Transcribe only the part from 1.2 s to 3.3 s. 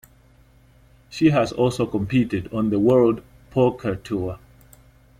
has also competed on the World